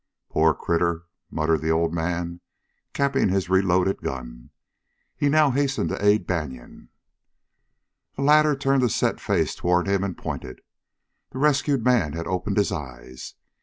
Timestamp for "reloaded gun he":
3.51-5.29